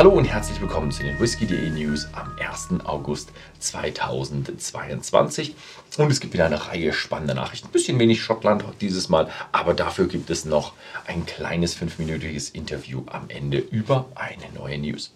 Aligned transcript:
Hallo 0.00 0.12
und 0.12 0.24
herzlich 0.24 0.58
willkommen 0.62 0.90
zu 0.90 1.02
den 1.02 1.20
Whisky.de 1.20 1.68
News 1.68 2.08
am 2.14 2.34
1. 2.40 2.86
August 2.86 3.32
2022. 3.58 5.54
Und 5.98 6.10
es 6.10 6.20
gibt 6.20 6.32
wieder 6.32 6.46
eine 6.46 6.68
Reihe 6.68 6.94
spannender 6.94 7.34
Nachrichten. 7.34 7.68
Ein 7.68 7.72
bisschen 7.72 7.98
wenig 7.98 8.22
Schottland 8.22 8.64
dieses 8.80 9.10
Mal, 9.10 9.28
aber 9.52 9.74
dafür 9.74 10.08
gibt 10.08 10.30
es 10.30 10.46
noch 10.46 10.72
ein 11.06 11.26
kleines 11.26 11.74
fünfminütiges 11.74 12.48
Interview 12.48 13.02
am 13.08 13.28
Ende 13.28 13.58
über 13.58 14.06
eine 14.14 14.50
neue 14.54 14.78
News. 14.78 15.12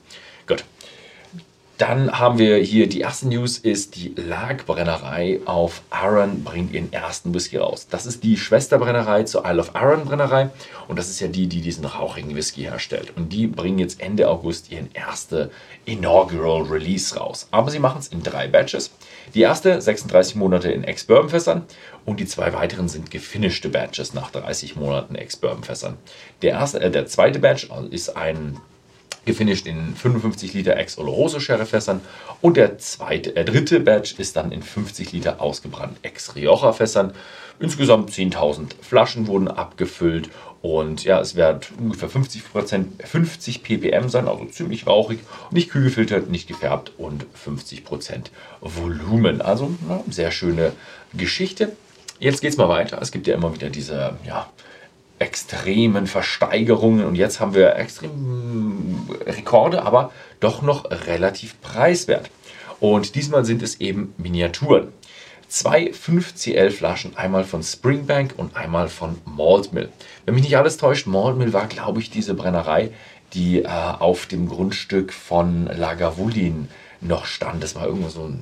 Gut, 0.47 0.67
dann 1.79 2.19
haben 2.19 2.39
wir 2.39 2.59
hier 2.59 2.89
die 2.89 3.01
erste 3.01 3.27
News 3.27 3.59
ist 3.59 3.97
die 3.97 4.15
Lag-Brennerei 4.17 5.41
auf 5.45 5.83
Arran 5.91 6.45
bringt 6.45 6.73
ihren 6.73 6.93
ersten 6.93 7.35
Whisky 7.35 7.57
raus. 7.57 7.89
Das 7.91 8.07
ist 8.07 8.23
die 8.23 8.37
Schwesterbrennerei 8.37 9.25
zur 9.25 9.45
Isle 9.45 9.61
of 9.61 9.75
Arran 9.75 10.05
Brennerei 10.05 10.51
und 10.87 10.99
das 10.99 11.09
ist 11.09 11.19
ja 11.19 11.27
die, 11.27 11.49
die 11.49 11.63
diesen 11.63 11.85
rauchigen 11.85 12.37
Whisky 12.37 12.63
herstellt. 12.63 13.13
Und 13.17 13.33
die 13.33 13.49
bringen 13.49 13.81
jetzt 13.81 14.01
Ende 14.01 14.29
August 14.29 14.71
ihren 14.71 14.95
ersten 14.95 15.51
Inaugural 15.85 16.63
Release 16.63 17.17
raus. 17.17 17.49
Aber 17.51 17.73
sie 17.73 17.81
machen 17.81 17.99
es 17.99 18.09
in 18.09 18.23
drei 18.23 18.47
Batches. 18.47 18.93
Die 19.35 19.41
erste 19.41 19.81
36 19.81 20.37
Monate 20.37 20.71
in 20.71 20.85
Ex-Bourbon-Fässern 20.85 21.65
und 22.05 22.21
die 22.21 22.27
zwei 22.27 22.53
weiteren 22.53 22.89
sind 22.89 23.11
gefinischte 23.11 23.69
Batches 23.69 24.15
nach 24.15 24.31
30 24.31 24.77
Monaten 24.77 25.17
Ex-Bourbon-Fässern. 25.17 25.97
Der, 26.43 26.61
äh, 26.75 26.91
der 26.93 27.07
zweite 27.07 27.41
Batch 27.41 27.69
ist 27.91 28.17
ein 28.17 28.61
gefinisht 29.25 29.67
in 29.67 29.95
55 29.95 30.55
Liter 30.55 30.77
Ex 30.77 30.99
Oloroso 30.99 31.41
Sherry-Fässern 31.41 32.01
und 32.41 32.57
der 32.57 32.79
zweite, 32.79 33.35
äh, 33.37 33.45
dritte 33.45 33.81
Batch 33.81 34.19
ist 34.19 34.37
dann 34.37 34.53
in 34.53 34.63
50 34.63 35.13
Liter 35.13 35.41
ausgebrannt 35.41 35.99
Ex 36.03 36.35
Rioja 36.35 36.73
Fässern. 36.73 37.13
Insgesamt 37.61 38.11
10.000 38.11 38.73
Flaschen 38.83 39.29
wurden 39.29 39.47
abgefüllt 39.47 40.29
und 40.65 41.05
ja, 41.05 41.21
es 41.21 41.37
wird 41.37 41.73
ungefähr 41.79 42.09
50, 42.09 42.43
50 42.43 43.63
ppm 43.63 44.09
sein, 44.09 44.27
also 44.27 44.47
ziemlich 44.47 44.87
rauchig, 44.87 45.19
nicht 45.51 45.71
kühl 45.71 45.85
gefiltert, 45.85 46.31
nicht 46.31 46.49
gefärbt 46.49 46.93
und 46.97 47.27
50% 47.37 48.31
Volumen. 48.63 49.43
Also 49.43 49.75
eine 49.87 50.03
sehr 50.11 50.31
schöne 50.31 50.73
Geschichte. 51.13 51.77
Jetzt 52.19 52.41
geht 52.41 52.53
es 52.53 52.57
mal 52.57 52.71
weiter. 52.71 52.99
Es 53.03 53.13
gibt 53.13 53.27
ja 53.27 53.35
immer 53.35 53.55
wieder 53.55 53.69
diese 53.69 54.17
ja, 54.27 54.49
extremen 55.19 56.07
Versteigerungen 56.07 57.05
und 57.05 57.15
jetzt 57.15 57.41
haben 57.41 57.55
wir 57.55 57.77
extrem 57.77 59.09
Rekorde, 59.27 59.83
aber 59.83 60.13
doch 60.41 60.63
noch 60.63 60.91
relativ 60.91 61.61
preiswert. 61.61 62.31
Und 62.81 63.15
diesmal 63.15 63.45
sind 63.45 63.63
es 63.63 63.81
eben 63.81 64.13
Miniaturen. 64.19 64.89
Zwei 65.49 65.93
5CL 65.93 66.71
Flaschen, 66.71 67.17
einmal 67.17 67.45
von 67.45 67.63
Springbank 67.63 68.35
und 68.37 68.57
einmal 68.57 68.89
von 68.89 69.19
Malt 69.25 69.73
Mill. 69.73 69.89
Wenn 70.25 70.35
mich 70.35 70.43
nicht 70.43 70.57
alles 70.57 70.79
täuscht, 70.79 71.07
Malt 71.07 71.37
Mill 71.37 71.53
war, 71.53 71.67
glaube 71.67 72.01
ich, 72.01 72.11
diese 72.11 72.35
Brennerei, 72.35 72.91
die 73.35 73.63
äh, 73.63 73.69
auf 73.69 74.27
dem 74.27 74.49
Grundstück 74.49 75.13
von 75.13 75.67
Lagavulin 75.67 76.69
noch 77.01 77.27
stand. 77.27 77.63
Das 77.63 77.75
war 77.75 77.87
irgendwo 77.87 78.09
so, 78.09 78.33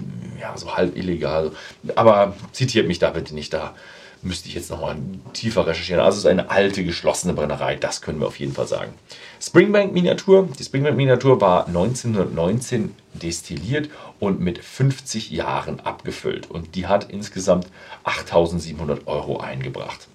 ja, 0.41 0.57
so 0.57 0.75
halb 0.75 0.97
illegal. 0.97 1.53
Aber 1.97 2.35
zitiert 2.53 2.87
mich 2.87 2.99
da 2.99 3.11
bitte 3.11 3.35
nicht 3.35 3.53
da 3.53 3.75
müsste 4.23 4.49
ich 4.49 4.55
jetzt 4.55 4.71
nochmal 4.71 4.97
tiefer 5.33 5.67
recherchieren. 5.67 6.03
Also 6.03 6.19
es 6.19 6.25
ist 6.25 6.31
eine 6.31 6.51
alte, 6.51 6.85
geschlossene 6.85 7.35
Brennerei, 7.35 7.77
das 7.77 8.01
können 8.01 8.21
wir 8.21 8.27
auf 8.27 8.39
jeden 8.39 8.53
Fall 8.53 8.67
sagen. 8.67 8.95
Springbank 9.41 9.93
Miniatur. 9.93 10.49
Die 10.59 10.65
Springbank 10.65 10.97
Miniatur 10.97 11.41
war 11.41 11.67
1919 11.67 12.95
destilliert 13.15 13.91
und 14.21 14.41
mit 14.41 14.59
50 14.59 15.31
Jahren 15.31 15.81
abgefüllt. 15.81 16.51
Und 16.51 16.75
die 16.75 16.87
hat 16.87 17.11
insgesamt 17.11 17.67
8700 18.05 19.07
Euro 19.07 19.41
eingebracht. 19.41 20.09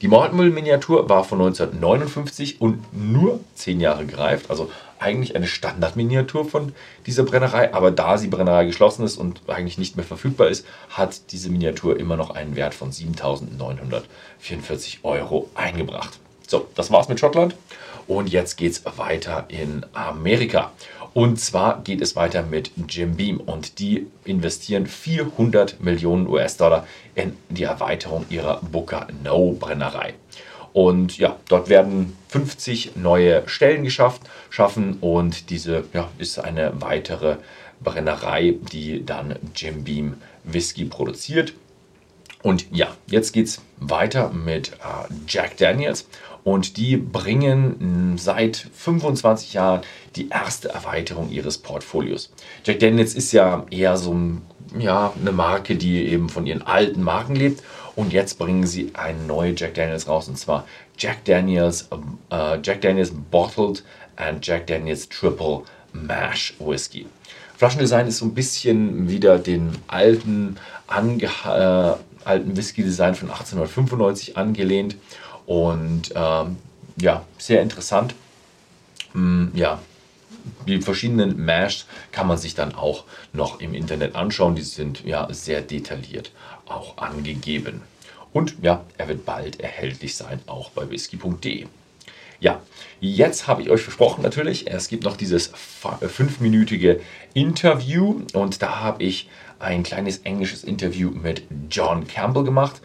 Die 0.00 0.08
Mordmüll-Miniatur 0.08 1.08
war 1.08 1.24
von 1.24 1.40
1959 1.40 2.60
und 2.60 2.84
nur 2.92 3.40
10 3.56 3.80
Jahre 3.80 4.06
gereift, 4.06 4.48
also 4.48 4.70
eigentlich 5.00 5.34
eine 5.34 5.48
Standardminiatur 5.48 6.44
von 6.44 6.72
dieser 7.06 7.24
Brennerei, 7.24 7.74
aber 7.74 7.90
da 7.90 8.16
die 8.16 8.28
Brennerei 8.28 8.64
geschlossen 8.64 9.04
ist 9.04 9.16
und 9.16 9.40
eigentlich 9.48 9.76
nicht 9.76 9.96
mehr 9.96 10.04
verfügbar 10.04 10.46
ist, 10.48 10.64
hat 10.90 11.32
diese 11.32 11.50
Miniatur 11.50 11.98
immer 11.98 12.16
noch 12.16 12.30
einen 12.30 12.54
Wert 12.54 12.74
von 12.74 12.92
7.944 12.92 14.98
Euro 15.02 15.50
eingebracht. 15.54 16.20
So, 16.46 16.68
das 16.76 16.92
war's 16.92 17.08
mit 17.08 17.18
Schottland 17.18 17.56
und 18.08 18.30
jetzt 18.30 18.56
geht's 18.56 18.82
weiter 18.96 19.44
in 19.48 19.86
Amerika. 19.92 20.72
Und 21.14 21.40
zwar 21.40 21.82
geht 21.82 22.00
es 22.00 22.16
weiter 22.16 22.42
mit 22.42 22.72
Jim 22.88 23.16
Beam 23.16 23.38
und 23.38 23.78
die 23.78 24.06
investieren 24.24 24.86
400 24.86 25.80
Millionen 25.80 26.26
US-Dollar 26.26 26.86
in 27.14 27.36
die 27.48 27.64
Erweiterung 27.64 28.24
ihrer 28.28 28.60
Booker 28.62 29.08
No 29.24 29.52
Brennerei. 29.52 30.14
Und 30.72 31.18
ja, 31.18 31.36
dort 31.48 31.68
werden 31.68 32.16
50 32.28 32.96
neue 32.96 33.48
Stellen 33.48 33.84
geschafft, 33.84 34.22
schaffen 34.50 34.98
und 35.00 35.50
diese 35.50 35.84
ja, 35.92 36.08
ist 36.18 36.38
eine 36.38 36.80
weitere 36.80 37.36
Brennerei, 37.80 38.54
die 38.72 39.04
dann 39.04 39.36
Jim 39.54 39.84
Beam 39.84 40.14
Whisky 40.44 40.84
produziert. 40.84 41.54
Und 42.42 42.66
ja, 42.70 42.88
jetzt 43.06 43.32
geht 43.32 43.46
es 43.46 43.60
weiter 43.78 44.30
mit 44.30 44.72
äh, 44.72 45.12
Jack 45.26 45.56
Daniels 45.56 46.06
und 46.44 46.76
die 46.76 46.96
bringen 46.96 48.16
seit 48.16 48.56
25 48.56 49.54
Jahren 49.54 49.82
die 50.16 50.28
erste 50.28 50.68
Erweiterung 50.70 51.30
ihres 51.30 51.58
Portfolios. 51.58 52.32
Jack 52.64 52.78
Daniels 52.80 53.14
ist 53.14 53.32
ja 53.32 53.66
eher 53.70 53.96
so 53.96 54.16
ja, 54.78 55.12
eine 55.20 55.32
Marke, 55.32 55.76
die 55.76 56.06
eben 56.06 56.28
von 56.28 56.46
ihren 56.46 56.62
alten 56.62 57.02
Marken 57.02 57.34
lebt. 57.34 57.62
Und 57.96 58.12
jetzt 58.12 58.38
bringen 58.38 58.66
sie 58.66 58.92
ein 58.94 59.26
neue 59.26 59.54
Jack 59.56 59.74
Daniels 59.74 60.06
raus 60.06 60.28
und 60.28 60.38
zwar 60.38 60.64
Jack 60.96 61.24
Daniels, 61.24 61.88
äh, 62.30 62.58
Jack 62.62 62.80
Daniels 62.80 63.12
Bottled 63.30 63.82
and 64.16 64.46
Jack 64.46 64.68
Daniels 64.68 65.08
Triple 65.08 65.62
Mash 65.92 66.54
Whisky. 66.60 67.06
Flaschendesign 67.56 68.06
ist 68.06 68.18
so 68.18 68.24
ein 68.24 68.34
bisschen 68.34 69.08
wieder 69.08 69.38
den 69.38 69.72
alten, 69.88 70.58
äh, 70.88 71.92
alten 72.28 72.56
Whisky-Design 72.56 73.14
von 73.14 73.30
1895 73.30 74.36
angelehnt 74.36 74.96
und 75.46 76.12
ähm, 76.14 76.56
ja, 77.00 77.24
sehr 77.38 77.62
interessant. 77.62 78.14
Mm, 79.14 79.46
ja, 79.54 79.80
die 80.66 80.80
verschiedenen 80.80 81.44
Mashs 81.44 81.86
kann 82.12 82.26
man 82.26 82.38
sich 82.38 82.54
dann 82.54 82.74
auch 82.74 83.04
noch 83.32 83.60
im 83.60 83.74
Internet 83.74 84.14
anschauen. 84.14 84.54
Die 84.54 84.62
sind 84.62 85.04
ja 85.04 85.32
sehr 85.32 85.62
detailliert 85.62 86.32
auch 86.66 86.98
angegeben. 86.98 87.82
Und 88.32 88.56
ja, 88.62 88.84
er 88.98 89.08
wird 89.08 89.24
bald 89.24 89.60
erhältlich 89.60 90.16
sein, 90.16 90.40
auch 90.46 90.70
bei 90.70 90.90
whisky.de. 90.90 91.66
Ja, 92.40 92.62
jetzt 93.00 93.48
habe 93.48 93.62
ich 93.62 93.70
euch 93.70 93.82
versprochen 93.82 94.22
natürlich, 94.22 94.70
es 94.70 94.88
gibt 94.88 95.02
noch 95.02 95.16
dieses 95.16 95.48
fünfminütige 95.48 97.00
Interview 97.34 98.22
und 98.32 98.62
da 98.62 98.80
habe 98.80 99.02
ich 99.02 99.28
ein 99.58 99.82
kleines 99.82 100.18
englisches 100.18 100.62
Interview 100.62 101.10
mit 101.10 101.42
John 101.68 102.06
Campbell 102.06 102.44
gemacht. 102.44 102.80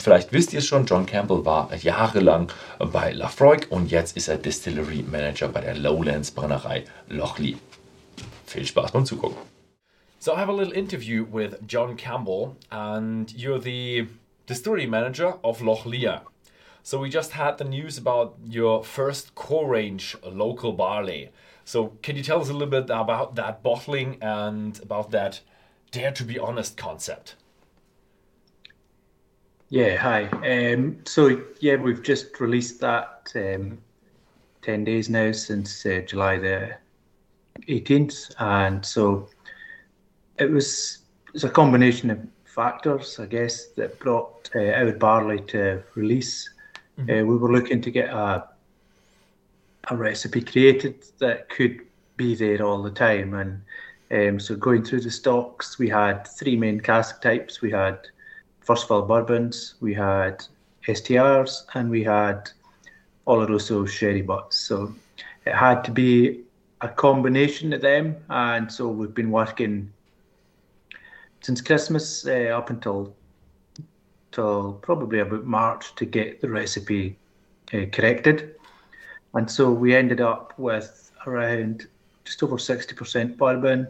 Vielleicht 0.00 0.32
wisst 0.32 0.52
ihr 0.52 0.58
es 0.58 0.66
schon, 0.66 0.84
John 0.86 1.06
Campbell 1.06 1.44
war 1.44 1.72
jahrelang 1.76 2.50
bei 2.78 3.12
Lafroig 3.12 3.68
und 3.70 3.92
jetzt 3.92 4.16
ist 4.16 4.26
er 4.26 4.36
Distillery 4.36 5.04
Manager 5.08 5.46
bei 5.46 5.60
der 5.60 5.76
Lowlands 5.76 6.32
Brennerei 6.32 6.82
Lochli. 7.08 7.56
Viel 8.46 8.66
Spaß 8.66 8.90
beim 8.90 9.06
Zugucken. 9.06 9.38
So 10.18 10.32
I 10.32 10.36
have 10.36 10.50
a 10.50 10.54
little 10.54 10.74
interview 10.74 11.24
with 11.30 11.56
John 11.68 11.96
Campbell 11.96 12.56
and 12.70 13.30
you're 13.30 13.60
the 13.60 14.08
distillery 14.46 14.88
manager 14.88 15.38
of 15.42 15.60
Loch 15.60 15.86
Leah. 15.86 16.22
So 16.82 16.98
we 16.98 17.10
just 17.10 17.32
had 17.32 17.58
the 17.58 17.64
news 17.64 17.96
about 17.96 18.36
your 18.44 18.82
first 18.82 19.34
core 19.34 19.68
range 19.68 20.16
local 20.24 20.72
barley. 20.72 21.30
So 21.64 21.92
can 22.02 22.16
you 22.16 22.22
tell 22.22 22.40
us 22.40 22.48
a 22.48 22.52
little 22.52 22.68
bit 22.68 22.90
about 22.90 23.36
that 23.36 23.62
bottling 23.62 24.18
and 24.20 24.78
about 24.82 25.12
that 25.12 25.40
dare 25.92 26.12
to 26.12 26.24
be 26.24 26.38
honest 26.38 26.76
concept? 26.76 27.36
Yeah, 29.68 29.96
hi. 29.96 30.24
Um, 30.26 30.98
so 31.04 31.40
yeah, 31.60 31.76
we've 31.76 32.02
just 32.02 32.40
released 32.40 32.80
that 32.80 33.32
um, 33.36 33.78
ten 34.60 34.84
days 34.84 35.08
now 35.08 35.32
since 35.32 35.86
uh, 35.86 36.02
July 36.04 36.38
the 36.38 36.76
eighteenth, 37.68 38.34
and 38.38 38.84
so 38.84 39.28
it 40.38 40.50
was 40.50 40.98
it's 41.32 41.44
a 41.44 41.48
combination 41.48 42.10
of 42.10 42.18
factors, 42.44 43.18
I 43.18 43.26
guess, 43.26 43.68
that 43.76 43.98
brought 43.98 44.50
uh, 44.54 44.72
our 44.72 44.92
barley 44.92 45.40
to 45.48 45.82
release. 45.94 46.50
Mm-hmm. 46.98 47.10
Uh, 47.10 47.24
we 47.24 47.36
were 47.36 47.52
looking 47.52 47.80
to 47.80 47.90
get 47.90 48.10
a 48.10 48.48
a 49.90 49.96
recipe 49.96 50.40
created 50.40 51.04
that 51.18 51.48
could 51.48 51.80
be 52.16 52.36
there 52.36 52.62
all 52.62 52.82
the 52.82 52.90
time, 52.90 53.34
and 53.34 53.62
um, 54.12 54.38
so 54.38 54.54
going 54.54 54.84
through 54.84 55.00
the 55.00 55.10
stocks, 55.10 55.78
we 55.78 55.88
had 55.88 56.26
three 56.26 56.56
main 56.56 56.78
cask 56.80 57.20
types. 57.20 57.60
We 57.60 57.70
had 57.70 57.98
first 58.60 58.86
fill 58.86 59.02
bourbons, 59.02 59.74
we 59.80 59.94
had 59.94 60.44
STRs, 60.86 61.64
and 61.74 61.90
we 61.90 62.04
had 62.04 62.50
Oloroso 63.26 63.88
sherry 63.88 64.22
butts. 64.22 64.56
So 64.56 64.94
it 65.46 65.54
had 65.54 65.82
to 65.84 65.90
be 65.90 66.42
a 66.80 66.88
combination 66.88 67.72
of 67.72 67.80
them, 67.80 68.16
and 68.28 68.70
so 68.70 68.88
we've 68.88 69.14
been 69.14 69.30
working 69.30 69.92
since 71.40 71.60
Christmas 71.60 72.26
uh, 72.26 72.54
up 72.56 72.70
until 72.70 73.14
till 74.32 74.74
probably 74.82 75.20
about 75.20 75.44
March 75.44 75.94
to 75.96 76.04
get 76.04 76.40
the 76.40 76.48
recipe 76.48 77.16
uh, 77.72 77.84
corrected. 77.92 78.56
And 79.34 79.50
so 79.50 79.70
we 79.70 79.94
ended 79.94 80.20
up 80.20 80.52
with 80.58 81.12
around 81.26 81.86
just 82.24 82.42
over 82.42 82.56
60% 82.56 83.36
bourbon, 83.36 83.86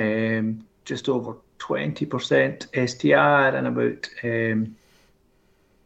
um, 0.00 0.64
just 0.84 1.08
over 1.08 1.36
20% 1.58 2.88
STR, 2.88 3.56
and 3.56 3.66
about 3.66 4.08
um, 4.24 4.74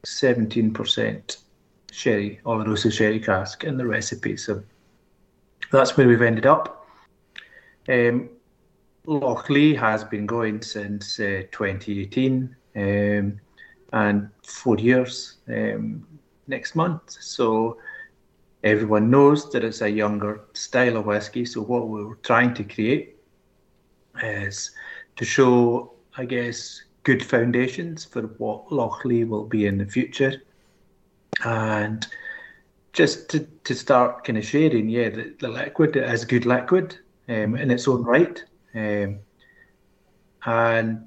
17% 0.07 1.37
sherry, 1.91 2.41
Oloroso 2.45 2.93
sherry 2.93 3.21
cask 3.21 3.65
in 3.65 3.77
the 3.77 3.87
recipe. 3.87 4.37
So 4.37 4.63
that's 5.73 5.97
where 5.97 6.09
we've 6.09 6.23
ended 6.23 6.47
up. 6.47 6.87
Um, 7.89 8.31
Lochlea 9.07 9.79
has 9.79 10.03
been 10.03 10.27
going 10.27 10.63
since 10.63 11.21
uh, 11.21 11.43
2018 11.53 12.57
um, 12.75 13.41
and 13.93 14.29
four 14.43 14.79
years 14.79 15.37
um, 15.49 16.07
next 16.47 16.75
month. 16.75 17.17
So 17.21 17.79
everyone 18.65 19.11
knows 19.11 19.51
that 19.53 19.65
it's 19.65 19.83
a 19.83 19.89
younger 19.89 20.41
style 20.55 20.97
of 20.97 21.07
whiskey. 21.07 21.45
So 21.45 21.63
what 21.63 21.89
we're 21.89 22.15
trying 22.17 22.55
to 22.55 22.65
create 22.65 23.17
is 24.23 24.71
to 25.17 25.25
show, 25.25 25.93
I 26.17 26.25
guess, 26.25 26.83
good 27.03 27.25
foundations 27.25 28.05
for 28.05 28.23
what 28.39 28.69
Lochlea 28.71 29.27
will 29.27 29.45
be 29.45 29.67
in 29.67 29.79
the 29.79 29.87
future. 29.87 30.43
And 31.45 32.07
just 32.93 33.29
to, 33.31 33.41
to 33.65 33.75
start 33.75 34.25
kind 34.25 34.39
of 34.39 34.45
sharing, 34.45 34.89
yeah, 34.89 35.11
the, 35.11 35.35
the 35.39 35.49
liquid 35.49 35.97
is 35.97 36.25
good 36.25 36.47
liquid 36.47 36.99
um, 37.29 37.57
in 37.57 37.71
its 37.71 37.87
own 37.87 38.03
right. 38.03 38.43
Um, 38.75 39.19
and 40.45 41.07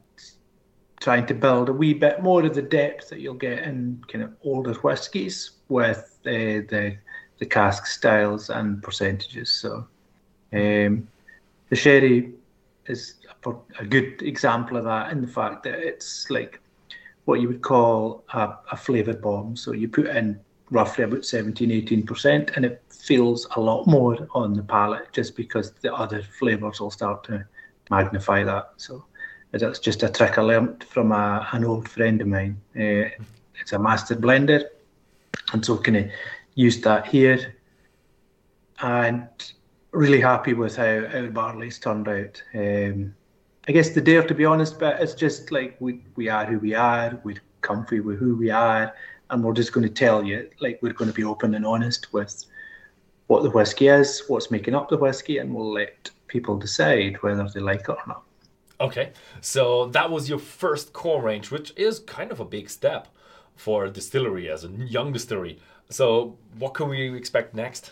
trying 1.00 1.26
to 1.28 1.34
build 1.34 1.70
a 1.70 1.74
wee 1.74 1.94
bit 1.94 2.22
more 2.22 2.46
of 2.46 2.54
the 2.54 2.62
depth 2.62 3.10
that 3.10 3.20
you'll 3.20 3.34
get 3.34 3.60
in 3.60 4.04
kind 4.08 4.24
of 4.24 4.34
older 4.44 4.74
whiskies 4.74 5.52
with 5.70 6.20
uh, 6.26 6.66
the 6.70 6.98
the 7.40 7.46
cask 7.46 7.86
styles 7.86 8.50
and 8.50 8.84
percentages. 8.84 9.50
So 9.50 9.88
um, 10.52 11.08
the 11.70 11.76
sherry 11.76 12.34
is 12.86 13.16
a, 13.46 13.54
a, 13.80 13.86
good 13.86 14.22
example 14.22 14.76
of 14.76 14.84
that 14.84 15.12
in 15.12 15.22
the 15.22 15.28
fact 15.28 15.64
that 15.64 15.80
it's 15.80 16.30
like 16.30 16.60
what 17.26 17.40
you 17.40 17.48
would 17.48 17.62
call 17.62 18.26
a, 18.34 18.56
a 18.72 18.78
flavour 18.78 19.14
bomb. 19.14 19.56
So 19.56 19.72
you 19.72 19.88
put 19.88 20.08
in 20.08 20.40
roughly 20.70 21.06
about 21.06 21.26
17, 21.26 21.70
18%, 21.70 22.56
and 22.56 22.66
it 22.66 22.84
feels 22.90 23.48
a 23.56 23.62
lot 23.62 23.88
more 23.88 24.28
on 24.36 24.54
the 24.54 24.64
palate 24.64 25.12
just 25.14 25.36
because 25.36 25.72
the 25.72 25.94
other 25.94 26.22
flavours 26.22 26.82
will 26.82 26.92
start 26.92 27.24
to 27.26 27.46
magnify 27.90 28.44
that. 28.44 28.72
So 28.78 29.06
that's 29.52 29.80
just 29.80 30.04
a 30.04 30.10
trick 30.10 30.38
I 30.38 30.42
learnt 30.42 30.84
from 30.84 31.12
a, 31.12 31.48
an 31.52 31.66
old 31.66 31.90
friend 31.90 32.22
of 32.22 32.28
mine. 32.28 32.62
Uh, 32.76 33.10
it's 33.60 33.74
a 33.74 33.80
master 33.80 34.16
blender, 34.16 34.66
and 35.54 35.66
so 35.66 35.78
can 35.78 35.96
I 35.96 36.12
used 36.56 36.84
that 36.84 37.08
here, 37.08 37.56
and 38.82 39.28
really 39.92 40.22
happy 40.22 40.54
with 40.54 40.76
how 40.76 41.06
our 41.14 41.28
barley's 41.28 41.80
turned 41.80 42.08
out. 42.08 42.42
Um, 42.54 43.16
I 43.68 43.72
guess 43.72 43.90
the 43.90 44.02
dare, 44.02 44.24
to 44.24 44.34
be 44.34 44.46
honest, 44.46 44.80
but 44.80 45.02
it's 45.02 45.14
just 45.14 45.52
like 45.52 45.76
we 45.80 46.04
we 46.16 46.30
are 46.30 46.46
who 46.46 46.60
we 46.60 46.74
are. 46.74 47.20
We're 47.24 47.42
comfy 47.62 48.00
with 48.00 48.20
who 48.20 48.36
we 48.36 48.52
are, 48.52 48.94
and 49.30 49.44
we're 49.44 49.54
just 49.54 49.74
going 49.74 49.88
to 49.88 49.94
tell 49.94 50.24
you, 50.24 50.50
like 50.60 50.80
we're 50.82 50.94
going 50.94 51.12
to 51.12 51.16
be 51.16 51.24
open 51.24 51.56
and 51.56 51.66
honest 51.66 52.14
with 52.14 52.46
what 53.28 53.44
the 53.44 53.50
whiskey 53.50 53.88
is, 53.88 54.24
what's 54.28 54.52
making 54.52 54.76
up 54.76 54.90
the 54.90 54.98
whiskey, 54.98 55.40
and 55.40 55.54
we'll 55.54 55.72
let 55.72 56.10
people 56.28 56.58
decide 56.58 57.18
whether 57.22 57.48
they 57.54 57.60
like 57.60 57.82
it 57.82 57.90
or 57.90 58.04
not. 58.08 58.24
Okay, 58.82 59.12
so 59.42 59.88
that 59.88 60.10
was 60.10 60.30
your 60.30 60.40
first 60.40 60.94
core 60.94 61.22
range, 61.22 61.52
which 61.52 61.74
is 61.76 62.00
kind 62.00 62.32
of 62.32 62.40
a 62.40 62.46
big 62.46 62.70
step 62.70 63.10
for 63.56 63.86
a 63.86 63.90
distillery 63.90 64.50
as 64.50 64.64
a 64.64 64.70
young 64.70 65.12
distillery. 65.12 65.60
So, 65.90 66.38
what 66.58 66.74
can 66.74 66.88
we 66.88 67.14
expect 67.14 67.54
next? 67.54 67.92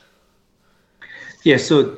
Yeah, 1.44 1.58
so 1.58 1.98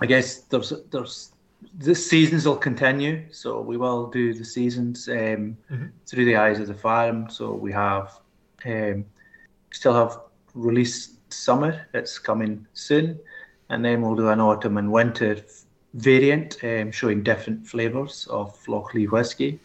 I 0.00 0.06
guess 0.06 0.40
there's 0.42 0.72
there's 0.90 1.32
the 1.78 1.94
seasons 1.94 2.46
will 2.46 2.56
continue. 2.56 3.24
So 3.30 3.60
we 3.60 3.76
will 3.76 4.06
do 4.06 4.34
the 4.34 4.44
seasons 4.44 5.08
um, 5.08 5.56
mm-hmm. 5.70 5.86
through 6.06 6.24
the 6.24 6.36
eyes 6.36 6.58
of 6.58 6.66
the 6.66 6.74
farm. 6.74 7.28
So 7.30 7.52
we 7.52 7.72
have 7.72 8.18
um, 8.64 9.04
still 9.70 9.94
have 9.94 10.18
release 10.54 11.16
summer. 11.28 11.86
It's 11.94 12.18
coming 12.18 12.66
soon, 12.74 13.20
and 13.68 13.84
then 13.84 14.02
we'll 14.02 14.16
do 14.16 14.28
an 14.28 14.40
autumn 14.40 14.78
and 14.78 14.90
winter 14.90 15.44
variant 15.94 16.56
um, 16.62 16.92
showing 16.92 17.22
different 17.22 17.66
flavors 17.66 18.26
of 18.30 18.56
Lochlea 18.66 19.10
whiskey. 19.10 19.58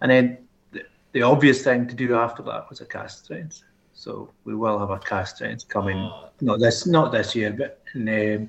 And 0.00 0.10
then 0.10 0.38
the, 0.72 0.82
the, 1.12 1.22
obvious 1.22 1.62
thing 1.62 1.86
to 1.88 1.94
do 1.94 2.16
after 2.16 2.42
that 2.42 2.68
was 2.68 2.80
a 2.80 2.84
cask 2.84 3.24
strength. 3.24 3.62
So 3.94 4.28
we 4.44 4.54
will 4.54 4.78
have 4.78 4.90
a 4.90 4.98
cask 4.98 5.36
strength 5.36 5.68
coming. 5.68 5.96
Oh. 5.98 6.28
Not 6.40 6.60
this, 6.60 6.86
not 6.86 7.12
this 7.12 7.34
year, 7.34 7.52
but 7.52 7.80
in, 7.94 8.08
um, 8.08 8.48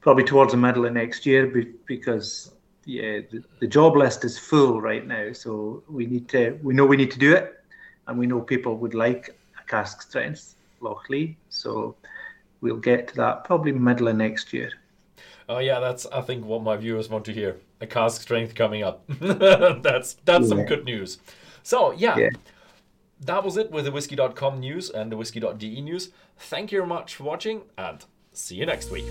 probably 0.00 0.24
towards 0.24 0.52
the 0.52 0.58
middle 0.58 0.86
of 0.86 0.92
next 0.92 1.26
year, 1.26 1.46
because 1.86 2.52
yeah, 2.86 3.20
the, 3.30 3.42
the 3.60 3.66
job 3.66 3.96
list 3.96 4.24
is 4.24 4.38
full 4.38 4.80
right 4.80 5.06
now. 5.06 5.32
So 5.32 5.82
we 5.88 6.06
need 6.06 6.28
to, 6.30 6.58
we 6.62 6.74
know 6.74 6.86
we 6.86 6.96
need 6.96 7.10
to 7.10 7.18
do 7.18 7.34
it, 7.34 7.62
and 8.06 8.18
we 8.18 8.26
know 8.26 8.40
people 8.40 8.76
would 8.78 8.94
like 8.94 9.36
a 9.60 9.68
cask 9.68 10.02
strength 10.02 10.54
Lochlea. 10.80 11.36
So 11.50 11.96
we'll 12.60 12.76
get 12.76 13.08
to 13.08 13.16
that 13.16 13.44
probably 13.44 13.72
middle 13.72 14.08
of 14.08 14.16
next 14.16 14.52
year. 14.52 14.70
Oh 15.50 15.58
yeah, 15.58 15.80
that's 15.80 16.06
I 16.06 16.20
think 16.20 16.44
what 16.44 16.62
my 16.62 16.76
viewers 16.76 17.08
want 17.08 17.24
to 17.24 17.32
hear. 17.32 17.56
A 17.80 17.86
cask 17.86 18.22
strength 18.22 18.54
coming 18.54 18.84
up. 18.84 19.02
that's 19.20 20.14
that's 20.24 20.44
yeah. 20.44 20.48
some 20.48 20.64
good 20.64 20.84
news. 20.84 21.18
So 21.64 21.90
yeah. 21.90 22.16
yeah. 22.16 22.28
That 23.22 23.44
was 23.44 23.56
it 23.56 23.72
with 23.72 23.84
the 23.84 23.90
whiskey.com 23.90 24.60
news 24.60 24.90
and 24.90 25.10
the 25.10 25.16
whiskey.de 25.16 25.80
news. 25.80 26.10
Thank 26.38 26.70
you 26.70 26.78
very 26.78 26.88
much 26.88 27.16
for 27.16 27.24
watching 27.24 27.62
and 27.76 28.04
see 28.32 28.54
you 28.54 28.64
next 28.64 28.92
week. 28.92 29.04